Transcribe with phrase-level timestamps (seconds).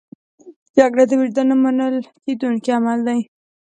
[0.77, 3.19] جګړه د وجدان نه منل کېدونکی عمل دی